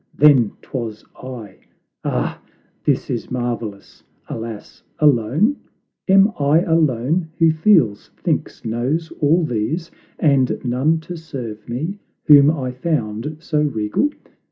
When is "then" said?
0.15-0.51